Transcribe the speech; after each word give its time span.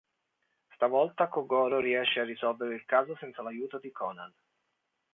Stavolta 0.73 1.27
Kogoro 1.27 1.77
riesce 1.79 2.19
a 2.21 2.23
risolvere 2.23 2.73
il 2.73 2.85
caso 2.85 3.15
senza 3.19 3.43
l'aiuto 3.43 3.77
di 3.77 3.91
Conan. 3.91 4.33